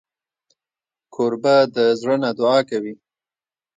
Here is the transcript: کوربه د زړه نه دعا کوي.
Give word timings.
کوربه 1.13 1.55
د 1.75 1.77
زړه 1.99 2.15
نه 2.23 2.29
دعا 2.39 2.59
کوي. 2.69 2.93